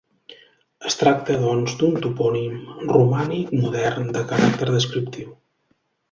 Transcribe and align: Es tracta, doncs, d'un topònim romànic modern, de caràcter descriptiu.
Es 0.91 0.95
tracta, 1.01 1.35
doncs, 1.41 1.75
d'un 1.81 1.99
topònim 2.05 2.55
romànic 2.95 3.51
modern, 3.65 4.09
de 4.19 4.23
caràcter 4.31 4.69
descriptiu. 4.77 5.29